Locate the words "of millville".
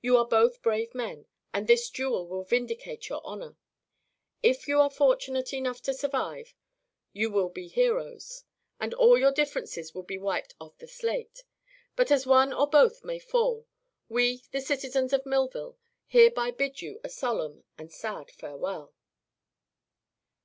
15.12-15.76